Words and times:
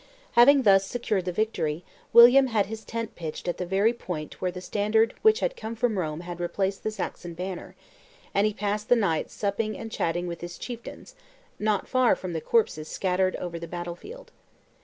Having 0.31 0.63
thus 0.63 0.87
secured 0.87 1.25
the 1.25 1.31
victory, 1.31 1.83
William 2.11 2.47
had 2.47 2.65
his 2.65 2.83
tent 2.83 3.15
pitched 3.15 3.47
at 3.47 3.57
the 3.59 3.67
very 3.67 3.93
point 3.93 4.41
where 4.41 4.49
the 4.49 4.59
standard 4.59 5.13
which 5.21 5.41
had 5.41 5.55
come 5.55 5.75
from 5.75 5.99
Rome 5.99 6.21
had 6.21 6.39
replaced 6.39 6.81
the 6.81 6.89
Saxon 6.89 7.35
banner, 7.35 7.75
and 8.33 8.47
he 8.47 8.51
passed 8.55 8.89
the 8.89 8.95
night 8.95 9.29
supping 9.29 9.77
and 9.77 9.91
chatting 9.91 10.25
with 10.25 10.41
his 10.41 10.57
chieftains, 10.57 11.13
not 11.59 11.87
far 11.87 12.15
from 12.15 12.33
the 12.33 12.41
corpses 12.41 12.87
scattered 12.87 13.35
over 13.35 13.59
the 13.59 13.67
battle 13.67 13.95
field. 13.95 14.31